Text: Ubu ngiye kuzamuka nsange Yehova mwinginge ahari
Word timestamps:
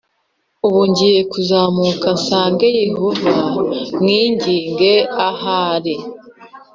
Ubu 0.67 0.81
ngiye 0.89 1.21
kuzamuka 1.31 2.07
nsange 2.17 2.67
Yehova 2.81 3.37
mwinginge 4.01 4.93
ahari 5.29 5.95